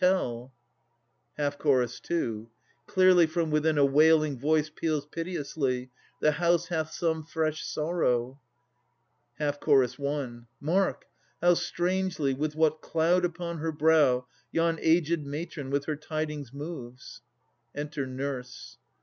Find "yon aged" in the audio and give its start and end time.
14.51-15.23